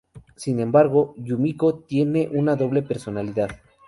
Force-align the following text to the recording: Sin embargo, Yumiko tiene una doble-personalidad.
Sin 0.35 0.59
embargo, 0.59 1.13
Yumiko 1.15 1.75
tiene 1.77 2.27
una 2.33 2.55
doble-personalidad. 2.55 3.59